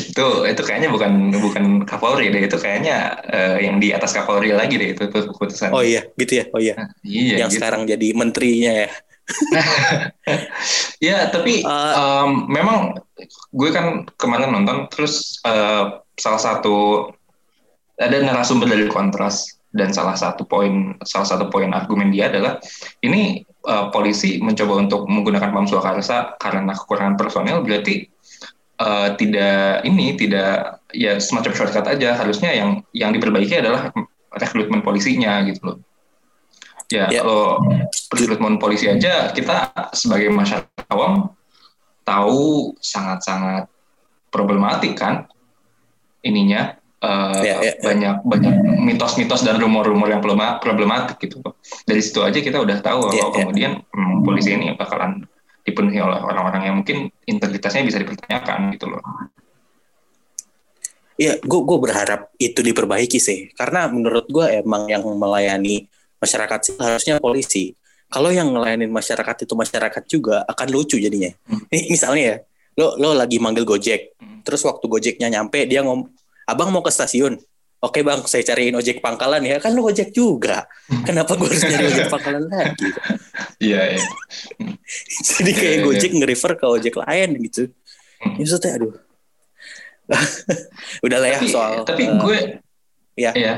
itu 0.00 0.28
itu 0.42 0.62
kayaknya 0.64 0.88
bukan 0.88 1.12
bukan 1.36 1.64
Kapolri 1.84 2.32
deh 2.32 2.42
itu 2.42 2.56
kayaknya 2.56 2.96
eh, 3.28 3.68
yang 3.68 3.76
di 3.76 3.92
atas 3.92 4.16
Kapolri 4.16 4.50
lagi 4.50 4.74
deh 4.74 4.96
itu 4.96 5.04
keputusan. 5.04 5.68
oh 5.70 5.84
iya 5.84 6.00
gitu 6.16 6.32
ya 6.32 6.44
oh 6.48 6.58
iya 6.58 6.74
Iya. 7.04 7.44
yang 7.44 7.50
gitu. 7.52 7.60
sekarang 7.60 7.84
jadi 7.84 8.08
menterinya 8.16 8.72
ya 8.72 8.90
Ya 11.08 11.28
tapi 11.30 11.62
Eh, 11.62 11.94
em, 11.94 12.30
memang 12.48 12.96
gue 13.52 13.70
kan 13.70 14.08
kemarin 14.16 14.54
nonton 14.54 14.88
terus 14.90 15.38
eh, 15.44 15.84
salah 16.18 16.40
satu 16.42 17.08
ada 17.98 18.14
narasumber 18.22 18.70
dari 18.70 18.86
Kontras 18.86 19.58
dan 19.74 19.92
salah 19.92 20.16
satu 20.16 20.48
poin 20.48 20.96
salah 21.04 21.28
satu 21.28 21.52
poin 21.52 21.68
argumen 21.74 22.08
dia 22.10 22.32
adalah 22.32 22.58
ini 23.04 23.42
eh, 23.44 23.86
polisi 23.92 24.40
mencoba 24.40 24.80
untuk 24.80 25.04
menggunakan 25.06 25.50
pam 25.52 25.66
swakarsa 25.68 26.38
karena 26.40 26.72
kekurangan 26.72 27.16
personel 27.20 27.62
berarti 27.62 28.08
eh, 28.80 29.08
tidak 29.18 29.84
ini 29.84 30.16
tidak 30.16 30.82
ya 30.94 31.20
semacam 31.20 31.52
shortcut 31.52 31.84
aja 31.84 32.16
harusnya 32.16 32.50
yang 32.54 32.70
yang 32.96 33.10
diperbaiki 33.12 33.60
adalah 33.60 33.92
rekrutmen 34.32 34.80
polisinya 34.84 35.42
gitu 35.44 35.60
loh. 35.64 35.76
Ya, 36.88 37.04
Ya. 37.12 37.20
kalau 37.20 37.60
rekrutmen 38.08 38.56
polisi 38.56 38.88
aja 38.88 39.28
kita 39.28 39.68
sebagai 39.92 40.32
masyarakat 40.32 40.88
awam 40.88 41.28
tahu 42.00 42.72
sangat-sangat 42.80 43.68
problematik 44.32 44.96
kan 44.96 45.28
ininya 46.24 46.80
eh, 46.98 47.40
Ya, 47.44 47.54
ya, 47.60 47.76
ya. 47.76 47.84
banyak 47.84 48.16
banyak 48.24 48.54
mitos-mitos 48.82 49.44
dan 49.44 49.60
rumor-rumor 49.60 50.08
yang 50.08 50.24
problema- 50.24 50.56
problematik 50.58 51.20
gitu 51.20 51.44
dari 51.84 52.00
situ 52.00 52.24
aja 52.24 52.40
kita 52.40 52.56
udah 52.56 52.80
tahu 52.80 53.12
Ya, 53.12 53.20
kalau 53.20 53.30
ya. 53.30 53.36
kemudian 53.44 53.72
hmm, 53.84 54.24
polisi 54.24 54.56
ini 54.56 54.72
bakalan 54.72 55.28
dipenuhi 55.62 56.00
oleh 56.00 56.18
orang-orang 56.18 56.72
yang 56.72 56.76
mungkin 56.80 57.12
integritasnya 57.22 57.84
bisa 57.84 58.00
dipertanyakan 58.00 58.72
gitu 58.74 58.88
loh 58.88 59.04
Iya, 61.18 61.42
gue 61.42 61.60
gue 61.66 61.78
berharap 61.82 62.30
itu 62.38 62.62
diperbaiki 62.62 63.18
sih, 63.18 63.50
karena 63.58 63.90
menurut 63.90 64.30
gue 64.30 64.62
emang 64.62 64.86
yang 64.86 65.02
melayani 65.02 65.90
masyarakat 66.18 66.60
sih 66.62 66.74
harusnya 66.76 67.14
polisi. 67.18 67.74
Kalau 68.08 68.32
yang 68.32 68.50
ngelayanin 68.50 68.88
masyarakat 68.88 69.44
itu 69.44 69.52
masyarakat 69.52 70.02
juga 70.08 70.40
akan 70.46 70.66
lucu 70.68 70.96
jadinya. 70.96 71.28
Hmm. 71.44 71.60
Nih 71.68 71.92
misalnya 71.92 72.22
ya, 72.24 72.36
lo 72.76 72.96
lo 72.96 73.12
lagi 73.12 73.36
manggil 73.36 73.62
Gojek, 73.62 74.16
Hmm. 74.16 74.40
terus 74.42 74.64
waktu 74.64 74.84
Gojeknya 74.84 75.28
nyampe 75.28 75.64
dia 75.64 75.84
ngom, 75.84 76.08
abang 76.44 76.70
mau 76.70 76.80
ke 76.80 76.88
stasiun. 76.88 77.36
Oke 77.78 78.02
bang, 78.02 78.18
saya 78.26 78.42
cariin 78.42 78.74
ojek 78.74 78.98
pangkalan 78.98 79.38
ya. 79.46 79.62
Kan 79.62 79.70
lo 79.70 79.86
ojek 79.86 80.10
juga. 80.10 80.66
Hmm. 80.90 81.04
Kenapa 81.06 81.38
gue 81.38 81.46
harus 81.46 81.62
nyari 81.62 81.84
ojek 81.86 82.10
pangkalan 82.14 82.42
lagi? 82.50 82.88
iya 83.62 83.94
iya 83.94 84.02
Jadi 85.14 85.50
kayak 85.54 85.62
Iya, 85.62 85.78
iya. 85.78 85.84
Gojek 85.86 86.10
nge-refer 86.10 86.52
ke 86.58 86.66
ojek 86.66 86.94
lain 86.98 87.28
gitu. 87.44 87.62
Hmm. 88.18 88.34
Ya, 88.34 88.42
Maksudnya 88.42 88.70
aduh. 88.74 88.94
Udah 91.06 91.18
lah 91.20 91.28
ya 91.28 91.38
tapi 91.38 91.48
soal. 91.52 91.72
tapi 91.84 92.02
eh, 92.02 92.16
gue 92.16 92.38
ya. 93.14 93.30
Iya. 93.36 93.54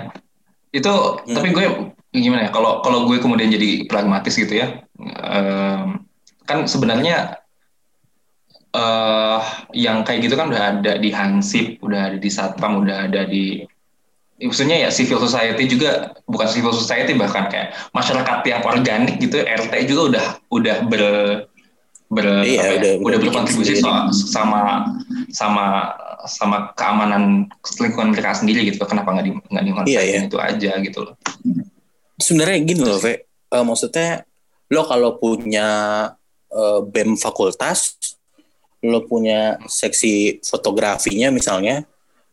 Itu 0.69 0.91
Hmm. 1.25 1.35
tapi 1.35 1.49
gue 1.51 1.65
gimana 2.13 2.47
ya 2.47 2.51
kalau 2.51 2.83
kalau 2.83 3.07
gue 3.07 3.23
kemudian 3.23 3.49
jadi 3.49 3.87
pragmatis 3.87 4.35
gitu 4.35 4.51
ya. 4.53 4.83
em, 5.01 6.03
kan 6.43 6.67
sebenarnya 6.67 7.39
eh 8.71 9.41
yang 9.75 10.03
kayak 10.03 10.27
gitu 10.27 10.35
kan 10.35 10.47
udah 10.47 10.63
ada 10.79 10.93
di 10.99 11.11
Hansip, 11.11 11.83
udah 11.83 12.11
ada 12.11 12.19
di 12.19 12.31
Satpam, 12.31 12.83
udah 12.83 13.11
ada 13.11 13.27
di 13.27 13.63
maksudnya 14.41 14.87
ya 14.87 14.89
civil 14.89 15.21
society 15.21 15.69
juga 15.69 16.17
bukan 16.25 16.49
civil 16.49 16.73
society 16.73 17.13
bahkan 17.13 17.47
kayak 17.47 17.77
masyarakat 17.93 18.39
yang 18.47 18.63
organik 18.65 19.21
gitu 19.21 19.37
RT 19.37 19.75
juga 19.85 20.03
udah 20.09 20.27
udah 20.49 20.77
ber 20.89 21.03
ber 22.11 22.27
Iya, 22.43 22.59
ya, 22.59 22.71
udah- 22.75 22.97
udah, 23.05 23.19
berkontribusi 23.21 23.79
soal- 23.79 24.09
sama 24.11 24.61
sama 25.31 25.65
sama 26.27 26.57
keamanan 26.75 27.47
lingkungan 27.79 28.11
mereka 28.11 28.35
sendiri 28.35 28.65
gitu 28.67 28.81
kenapa 28.83 29.13
nggak 29.13 29.27
di 29.29 29.33
nggak 29.37 29.63
di 29.63 29.71
Iya, 29.93 30.01
iya. 30.03 30.21
itu 30.25 30.39
aja 30.41 30.73
gitu 30.81 30.99
loh 31.05 31.15
sebenarnya 32.21 32.59
gini 32.63 32.83
loh, 32.85 33.01
Ve. 33.01 33.27
Eh, 33.51 33.65
maksudnya 33.65 34.23
lo 34.71 34.87
kalau 34.87 35.19
punya 35.19 35.69
eh, 36.51 36.81
BEM 36.85 37.17
fakultas, 37.17 37.97
lo 38.83 39.05
punya 39.05 39.59
seksi 39.67 40.39
fotografinya 40.43 41.29
misalnya, 41.29 41.83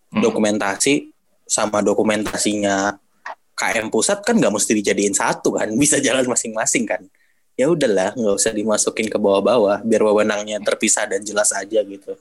Hmm. 0.07 0.23
dokumentasi 0.23 1.11
sama 1.43 1.83
dokumentasinya 1.83 2.95
KM 3.51 3.91
pusat 3.91 4.23
kan 4.23 4.39
nggak 4.39 4.55
mesti 4.55 4.71
dijadiin 4.71 5.11
satu 5.11 5.59
kan, 5.59 5.67
bisa 5.81 5.99
jalan 5.99 6.23
masing-masing 6.23 6.87
kan. 6.87 7.03
Ya 7.57 7.67
udahlah, 7.67 8.15
nggak 8.15 8.35
usah 8.37 8.53
dimasukin 8.53 9.09
ke 9.09 9.17
bawah-bawah, 9.17 9.81
biar 9.83 10.01
wewenangnya 10.07 10.61
terpisah 10.63 11.09
dan 11.09 11.25
jelas 11.25 11.51
aja 11.51 11.81
gitu. 11.83 12.15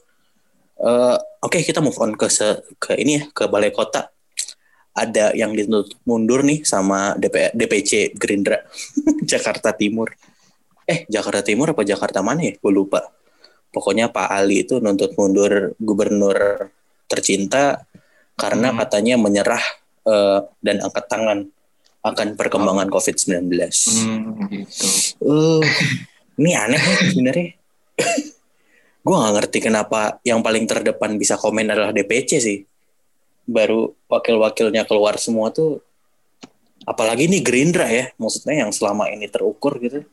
Eh, 0.76 1.16
Oke, 1.44 1.62
kita 1.62 1.78
move 1.78 1.94
on 2.02 2.18
ke 2.18 2.26
se- 2.26 2.58
ke 2.82 2.98
ini 2.98 3.22
ya, 3.22 3.24
ke 3.30 3.46
balai 3.46 3.70
kota. 3.70 4.10
Ada 4.96 5.36
yang 5.36 5.52
dituntut 5.52 6.00
mundur 6.08 6.40
nih 6.40 6.64
sama 6.64 7.12
DP, 7.20 7.52
DPC 7.52 8.16
Gerindra 8.16 8.64
Jakarta 9.30 9.76
Timur. 9.76 10.08
Eh, 10.88 11.04
Jakarta 11.12 11.44
Timur 11.44 11.76
apa 11.76 11.84
Jakarta 11.84 12.24
mana 12.24 12.40
ya? 12.48 12.56
Gue 12.56 12.72
lupa. 12.72 13.04
Pokoknya 13.68 14.08
Pak 14.08 14.28
Ali 14.32 14.64
itu 14.64 14.80
nuntut 14.80 15.12
mundur 15.20 15.76
gubernur 15.76 16.72
tercinta 17.04 17.84
karena 18.34 18.72
Hmm. 18.72 18.78
katanya 18.80 19.14
menyerah 19.20 19.64
eh, 20.06 20.40
dan 20.64 20.80
angkat 20.80 21.04
tangan 21.10 21.38
akan 22.00 22.38
perkembangan 22.38 22.86
COVID-19. 22.86 23.50
hmm, 23.50 24.46
gitu 24.54 24.86
Eh, 25.26 25.62
ini 26.38 26.54
aneh 26.54 26.78
ya 26.78 26.96
sebenarnya. 27.10 27.48
gue 29.06 29.14
gak 29.14 29.34
ngerti 29.38 29.58
kenapa 29.62 30.18
yang 30.22 30.42
paling 30.42 30.66
terdepan 30.66 31.18
bisa 31.18 31.34
komen 31.34 31.66
adalah 31.66 31.90
DPC 31.90 32.30
sih. 32.38 32.58
Baru 33.46 33.94
wakil-wakilnya 34.06 34.84
keluar 34.84 35.16
semua 35.16 35.48
tuh. 35.48 35.80
Apalagi 36.82 37.26
nih 37.26 37.40
Gerindra 37.40 37.86
ya, 37.86 38.10
maksudnya 38.14 38.62
yang 38.62 38.70
selama 38.70 39.06
ini 39.08 39.26
terukur 39.26 39.78
gitu. 39.78 40.06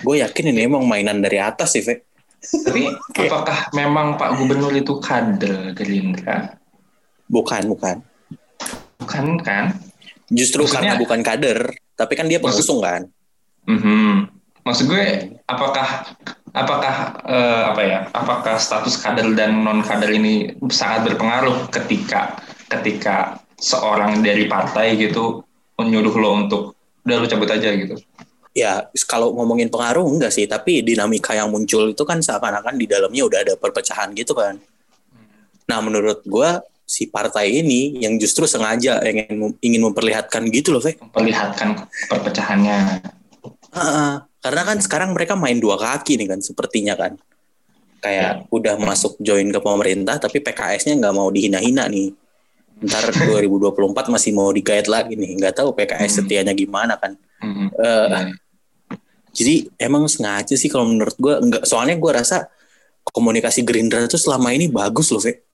Gue 0.00 0.18
yakin 0.18 0.50
ini 0.50 0.66
emang 0.66 0.82
mainan 0.82 1.18
dari 1.18 1.38
atas 1.38 1.70
sih, 1.72 1.82
Ve. 1.82 2.02
tapi 2.42 2.90
apakah 3.22 3.70
memang 3.72 4.14
Pak 4.14 4.34
Gubernur 4.34 4.70
itu 4.70 4.98
kader 4.98 5.70
Gerindra 5.72 6.58
Bukan, 7.26 7.66
bukan. 7.66 7.96
bukan 8.96 9.24
kan 9.40 9.74
Justru 10.26 10.62
Maksudnya- 10.62 10.94
karena 10.94 10.94
bukan 10.98 11.20
kader, 11.22 11.58
tapi 11.94 12.12
kan 12.14 12.26
dia 12.26 12.38
Maksud- 12.38 12.62
pengusung 12.62 12.80
kan. 12.80 13.02
Mhm. 13.66 14.30
maksud 14.62 14.90
gue 14.90 15.04
apakah 15.44 16.10
apakah 16.50 16.94
eh, 17.22 17.62
apa 17.70 17.82
ya 17.82 17.98
apakah 18.10 18.58
status 18.58 18.98
kader 18.98 19.30
dan 19.32 19.62
non 19.62 19.78
kader 19.78 20.10
ini 20.10 20.50
sangat 20.66 21.06
berpengaruh 21.06 21.70
ketika 21.70 22.34
ketika 22.66 23.40
seorang 23.56 24.20
dari 24.20 24.44
partai 24.50 24.98
gitu 24.98 25.42
menyuruh 25.78 26.14
lo 26.16 26.30
untuk 26.46 26.62
udah 27.06 27.16
lo 27.22 27.26
cabut 27.28 27.50
aja 27.50 27.70
gitu 27.72 27.96
Ya, 28.56 28.88
kalau 29.04 29.36
ngomongin 29.36 29.68
pengaruh 29.68 30.08
enggak 30.08 30.32
sih, 30.32 30.48
tapi 30.48 30.80
dinamika 30.80 31.36
yang 31.36 31.52
muncul 31.52 31.92
itu 31.92 32.02
kan 32.08 32.24
seakan-akan 32.24 32.80
di 32.80 32.88
dalamnya 32.88 33.28
udah 33.28 33.44
ada 33.44 33.52
perpecahan 33.52 34.16
gitu 34.16 34.32
kan. 34.32 34.56
Nah, 35.68 35.84
menurut 35.84 36.24
gua 36.24 36.64
si 36.88 37.04
partai 37.04 37.60
ini 37.60 38.00
yang 38.00 38.16
justru 38.16 38.48
sengaja 38.48 39.04
ingin 39.04 39.60
ingin 39.60 39.82
memperlihatkan 39.84 40.48
gitu 40.48 40.72
loh, 40.72 40.80
Ve. 40.80 40.96
memperlihatkan 40.96 41.84
perpecahannya 42.08 43.04
Ha-ha. 43.76 44.24
Karena 44.40 44.62
kan 44.64 44.80
sekarang 44.80 45.12
mereka 45.12 45.36
main 45.36 45.60
dua 45.60 45.76
kaki 45.76 46.16
nih 46.16 46.32
kan, 46.32 46.40
sepertinya 46.40 46.96
kan. 46.96 47.12
Kayak 48.00 48.48
udah 48.48 48.80
masuk 48.80 49.20
join 49.20 49.52
ke 49.52 49.60
pemerintah, 49.60 50.16
tapi 50.16 50.40
PKS-nya 50.40 50.96
nggak 50.96 51.12
mau 51.12 51.28
dihina-hina 51.28 51.84
nih. 51.92 52.08
Ntar 52.76 53.08
2024 53.08 53.72
masih 54.06 54.30
mau 54.30 54.52
digait 54.52 54.84
lagi 54.84 55.14
nih. 55.14 55.32
Nggak 55.34 55.54
tahu 55.56 55.72
PKS 55.72 56.12
Hmm. 56.12 56.16
setianya 56.22 56.52
gimana 56.52 56.96
kan. 56.96 57.16
Mhm. 57.40 57.66
Eh, 57.72 58.08
Iya. 58.08 58.20
Jadi 59.32 59.54
emang 59.76 60.08
sengaja 60.08 60.56
sih 60.56 60.66
kalau 60.66 60.88
menurut 60.88 61.12
gue 61.14 61.34
enggak 61.36 61.62
soalnya 61.62 61.92
gue 61.94 62.08
rasa 62.08 62.48
komunikasi 63.06 63.60
Gerindra 63.62 64.00
itu 64.00 64.16
selama 64.16 64.48
ini 64.50 64.66
bagus 64.66 65.12
loh, 65.12 65.20
Ve. 65.20 65.44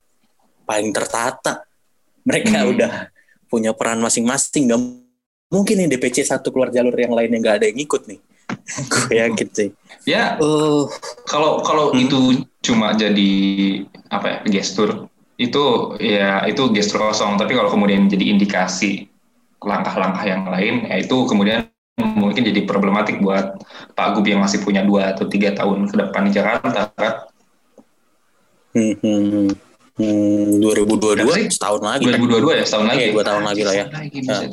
Paling 0.62 0.90
tertata. 0.90 1.66
Mereka 2.22 2.54
Hmm. 2.54 2.70
udah 2.70 2.92
punya 3.46 3.74
peran 3.74 3.98
masing-masing. 3.98 4.70
Gak 4.70 4.78
mungkin 5.48 5.74
nih 5.76 5.88
DPC 5.90 6.22
satu 6.22 6.48
keluar 6.48 6.70
jalur 6.70 6.94
yang 6.94 7.10
lainnya 7.10 7.38
nggak 7.38 7.56
ada 7.58 7.66
yang 7.66 7.76
ikut 7.76 8.06
nih. 8.06 8.18
gue 8.92 9.14
yakin 9.18 9.48
sih. 9.50 9.68
ya 10.02 10.34
Oh, 10.38 10.86
kalau 11.24 11.62
kalau 11.62 11.90
Hmm. 11.90 12.02
itu 12.02 12.18
cuma 12.60 12.90
jadi 12.92 13.30
apa 14.08 14.26
ya 14.28 14.38
gestur 14.52 15.10
itu 15.42 15.96
ya 15.98 16.46
itu 16.46 16.70
gestur 16.70 17.10
kosong 17.10 17.34
tapi 17.34 17.58
kalau 17.58 17.70
kemudian 17.72 18.06
jadi 18.06 18.30
indikasi 18.30 19.10
langkah-langkah 19.62 20.22
yang 20.26 20.46
lain 20.46 20.86
ya 20.86 21.02
itu 21.02 21.16
kemudian 21.26 21.66
mungkin 22.00 22.42
jadi 22.42 22.64
problematik 22.64 23.20
buat 23.20 23.60
Pak 23.92 24.08
Gub 24.16 24.26
yang 24.26 24.40
masih 24.40 24.64
punya 24.64 24.82
dua 24.82 25.12
atau 25.12 25.28
tiga 25.28 25.52
tahun 25.52 25.86
ke 25.92 25.94
depan 25.98 26.22
di 26.28 26.32
Jakarta 26.32 26.88
kan. 26.96 27.14
Hmm, 28.72 28.96
hmm, 28.96 29.48
hmm, 30.00 30.64
2022 30.64 31.20
Berapa 31.20 31.36
sih? 31.36 31.46
setahun 31.52 31.82
lagi. 31.84 32.04
2022 32.08 32.56
ya 32.56 32.64
setahun 32.64 32.86
lagi. 32.88 33.02
Iya, 33.04 33.12
dua 33.12 33.24
tahun 33.28 33.42
lagi 33.44 33.62
lah 33.68 33.74
ya. 33.76 33.86
Lagi, 33.92 34.18
buset. 34.24 34.50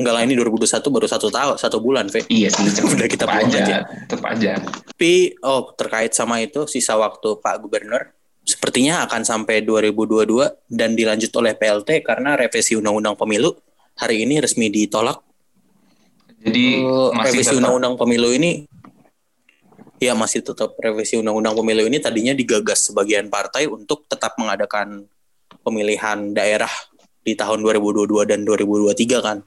Enggak 0.00 0.12
lah 0.16 0.22
ini 0.24 0.34
2021 0.38 0.88
baru 0.88 1.06
satu 1.10 1.28
tahun 1.28 1.54
satu 1.60 1.78
bulan, 1.84 2.08
Ve. 2.08 2.24
Iya 2.32 2.48
sih, 2.48 2.64
Udah 2.96 3.04
kita 3.04 3.28
buang 3.28 3.52
aja, 3.52 3.60
aja. 3.60 3.78
tetep 4.08 4.24
aja. 4.24 4.52
Tapi 4.64 5.36
oh 5.44 5.76
terkait 5.76 6.16
sama 6.16 6.40
itu 6.40 6.64
sisa 6.64 6.96
waktu 6.96 7.36
Pak 7.36 7.60
Gubernur 7.60 8.08
sepertinya 8.50 9.06
akan 9.06 9.22
sampai 9.22 9.62
2022 9.62 10.66
dan 10.66 10.98
dilanjut 10.98 11.30
oleh 11.38 11.54
PLT 11.54 12.02
karena 12.02 12.34
revisi 12.34 12.74
Undang-Undang 12.74 13.14
Pemilu 13.14 13.54
hari 13.94 14.26
ini 14.26 14.42
resmi 14.42 14.66
ditolak. 14.66 15.22
Jadi 16.40 16.82
Eh, 16.82 17.10
masih 17.14 17.26
revisi 17.30 17.54
Undang-Undang 17.54 17.94
Pemilu 17.94 18.28
ini 18.34 18.50
ya 20.00 20.16
masih 20.16 20.40
tetap 20.42 20.74
revisi 20.80 21.20
Undang-Undang 21.20 21.54
Pemilu 21.60 21.86
ini 21.86 22.02
tadinya 22.02 22.34
digagas 22.34 22.90
sebagian 22.90 23.30
partai 23.30 23.68
untuk 23.70 24.08
tetap 24.10 24.34
mengadakan 24.40 25.06
pemilihan 25.60 26.32
daerah 26.32 26.72
di 27.20 27.36
tahun 27.36 27.60
2022 27.62 28.26
dan 28.26 28.42
2023 28.42 29.20
kan. 29.22 29.38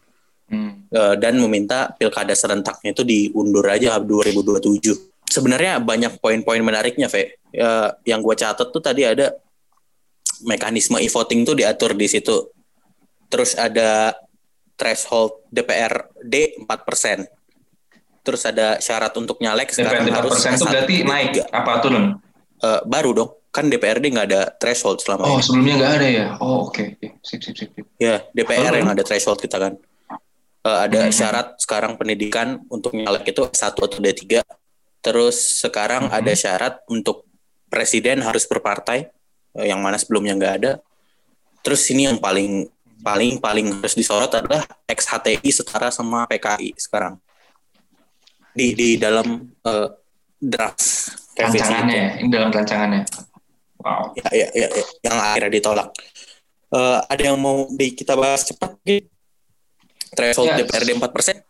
Hmm. 0.47 0.85
Eh, 0.93 1.15
dan 1.17 1.41
meminta 1.41 1.91
pilkada 1.97 2.37
serentaknya 2.37 2.93
itu 2.93 3.01
diundur 3.01 3.65
aja 3.65 3.97
2027. 3.97 5.12
Sebenarnya 5.33 5.81
banyak 5.81 6.21
poin-poin 6.21 6.61
menariknya, 6.61 7.09
Ve. 7.09 7.41
Ya, 7.49 7.97
yang 8.05 8.21
gue 8.21 8.35
catat 8.35 8.69
tuh 8.69 8.77
tadi 8.77 9.01
ada 9.01 9.33
mekanisme 10.41 10.99
e-voting 10.99 11.41
tuh 11.41 11.57
diatur 11.57 11.93
di 11.93 12.05
situ. 12.05 12.53
Terus 13.27 13.57
ada 13.57 14.13
threshold 14.75 15.41
DPRD 15.49 16.61
4%. 16.61 17.25
Terus 18.21 18.41
ada 18.45 18.77
syarat 18.77 19.11
untuk 19.17 19.41
nyalek 19.41 19.73
sekarang 19.73 20.05
DPRD 20.05 20.13
harus 20.13 20.31
4% 20.37 20.53
itu 20.53 20.65
berarti 20.65 20.95
S1, 20.95 21.09
naik 21.09 21.31
apa 21.49 21.71
turun? 21.81 22.03
Eh, 22.59 22.81
baru 22.85 23.09
dong. 23.11 23.29
Kan 23.49 23.69
DPRD 23.69 24.05
nggak 24.09 24.27
ada 24.29 24.41
threshold 24.55 24.97
selama 24.97 25.27
Oh 25.27 25.37
ini. 25.37 25.43
sebelumnya 25.43 25.73
nggak 25.77 25.93
ada 25.93 26.07
ya? 26.09 26.27
Oh 26.39 26.65
oke, 26.65 26.93
Oke. 26.95 27.21
sip 27.21 27.41
sip 27.41 27.53
sip. 27.53 27.69
sip. 27.69 27.85
Ya, 27.97 28.21
DPR 28.29 28.69
Oh. 28.69 28.77
yang 28.77 28.89
ada 28.89 29.01
threshold 29.01 29.37
kita 29.37 29.57
kan. 29.57 29.73
Eh, 30.63 30.79
ada 30.87 31.05
Mhm. 31.05 31.11
syarat 31.11 31.47
sekarang 31.57 31.93
pendidikan 31.93 32.63
untuk 32.67 32.95
nyalek 32.95 33.27
itu 33.27 33.43
S1 33.45 33.77
atau 33.77 33.99
D3. 33.99 34.41
Terus 35.03 35.59
sekarang 35.59 36.07
Mhm. 36.07 36.15
ada 36.15 36.33
syarat 36.33 36.73
untuk 36.87 37.27
presiden 37.67 38.23
harus 38.23 38.47
berpartai, 38.47 39.11
eh, 39.59 39.65
yang 39.67 39.83
mana 39.83 39.99
sebelumnya 39.99 40.33
nggak 40.39 40.55
ada. 40.63 40.71
Terus 41.59 41.83
ini 41.91 42.07
yang 42.07 42.17
paling 42.17 42.71
paling 43.03 43.35
paling 43.43 43.83
harus 43.83 43.99
disorot 43.99 44.31
adalah 44.31 44.63
XHTI 44.87 45.51
setara 45.51 45.91
sama 45.91 46.23
PKI 46.23 46.71
sekarang. 46.79 47.19
Di 48.55 48.71
di 48.71 48.89
dalam 48.95 49.51
eh, 49.67 49.87
draft 50.39 50.79
Rancangannya 51.33 51.97
ya, 51.97 52.09
ini 52.21 52.29
dalam 52.29 52.53
rancangannya. 52.53 53.01
Wow. 53.81 54.13
Ya, 54.15 54.29
ya, 54.31 54.47
ya, 54.53 54.67
ya, 54.69 54.85
yang 55.01 55.17
akhirnya 55.17 55.51
ditolak. 55.57 55.89
Eh, 56.69 56.99
ada 57.09 57.21
yang 57.25 57.41
mau 57.41 57.65
di 57.73 57.91
kita 57.97 58.13
bahas 58.13 58.45
cepat? 58.45 58.77
Ki? 58.85 59.09
Threshold 60.13 60.53
Ya. 60.53 60.61
DPRD 60.61 60.93
4%? 60.93 61.41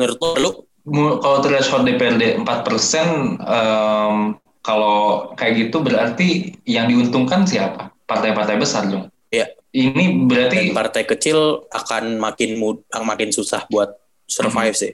Menurut 0.00 0.16
lo, 0.40 0.50
Kalau 0.82 1.38
threshold 1.46 1.86
DPRD 1.86 2.42
4%, 2.42 3.38
em, 3.38 4.16
kalau 4.62 5.30
kayak 5.38 5.68
gitu 5.68 5.82
berarti 5.82 6.58
yang 6.66 6.90
diuntungkan 6.90 7.46
siapa? 7.46 7.94
Partai-partai 8.06 8.58
besar 8.58 8.90
dong. 8.90 9.06
Iya. 9.30 9.54
Ini 9.72 10.28
berarti 10.28 10.68
dan 10.68 10.76
partai 10.76 11.02
kecil 11.08 11.64
akan 11.72 12.20
makin 12.20 12.60
mud, 12.60 12.84
akan 12.92 13.06
makin 13.08 13.30
susah 13.32 13.64
buat 13.72 13.94
survive 14.28 14.76
sih. 14.76 14.92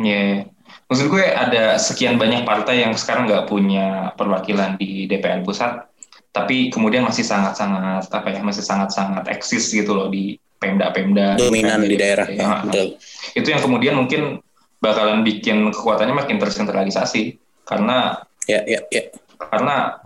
Ya, 0.00 0.48
maksud 0.88 1.12
gue 1.12 1.24
ada 1.24 1.76
sekian 1.76 2.16
banyak 2.16 2.48
partai 2.48 2.88
yang 2.88 2.96
sekarang 2.96 3.28
nggak 3.28 3.46
punya 3.46 4.16
perwakilan 4.16 4.80
di 4.80 5.04
DPR 5.04 5.44
pusat, 5.44 5.86
tapi 6.32 6.72
kemudian 6.72 7.04
masih 7.04 7.22
sangat-sangat 7.22 8.08
apa 8.08 8.28
ya, 8.32 8.40
masih 8.40 8.64
sangat-sangat 8.64 9.28
eksis 9.28 9.68
gitu 9.70 9.92
loh 9.92 10.08
di 10.08 10.40
pemda-pemda 10.56 11.36
Dominan 11.36 11.84
di 11.84 11.96
daerah. 12.00 12.26
Ya, 12.28 12.64
Betul. 12.64 12.96
itu 13.36 13.48
yang 13.52 13.60
kemudian 13.60 13.94
mungkin 14.00 14.40
bakalan 14.84 15.24
bikin 15.24 15.72
kekuatannya 15.72 16.12
makin 16.12 16.36
tersentralisasi 16.36 17.40
karena 17.64 18.20
Ya, 18.44 18.60
ya, 18.68 18.84
ya. 18.92 19.08
karena 19.40 20.04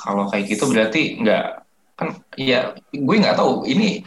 kalau 0.00 0.32
kayak 0.32 0.48
gitu 0.48 0.72
berarti 0.72 1.20
nggak 1.20 1.44
kan 2.00 2.16
ya 2.40 2.72
gue 2.96 3.16
nggak 3.20 3.36
tahu 3.36 3.68
ini 3.68 4.00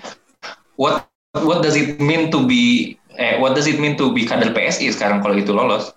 what 0.81 1.05
what 1.45 1.61
does 1.61 1.77
it 1.77 2.01
mean 2.01 2.33
to 2.33 2.41
be 2.49 2.97
eh 3.21 3.37
what 3.37 3.53
does 3.53 3.69
it 3.69 3.77
mean 3.77 3.93
to 3.93 4.09
be 4.09 4.25
kader 4.25 4.49
PSI 4.49 4.89
sekarang 4.89 5.21
kalau 5.21 5.37
itu 5.37 5.53
lolos 5.53 5.93